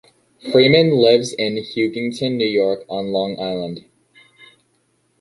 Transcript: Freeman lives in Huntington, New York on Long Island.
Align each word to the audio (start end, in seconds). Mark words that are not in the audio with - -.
Freeman 0.51 0.89
lives 0.97 1.31
in 1.33 1.63
Huntington, 1.63 2.35
New 2.35 2.47
York 2.47 2.85
on 2.89 3.11
Long 3.11 3.39
Island. 3.39 3.85